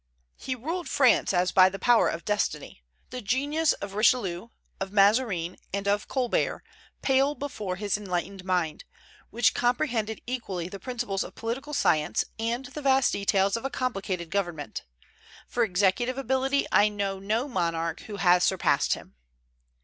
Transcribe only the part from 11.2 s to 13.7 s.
of political science and the vast details of a